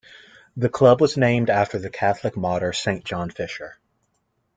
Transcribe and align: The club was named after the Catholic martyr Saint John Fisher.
The 0.57 0.67
club 0.67 0.99
was 0.99 1.15
named 1.15 1.51
after 1.51 1.77
the 1.77 1.91
Catholic 1.91 2.35
martyr 2.35 2.73
Saint 2.73 3.05
John 3.05 3.29
Fisher. 3.29 3.77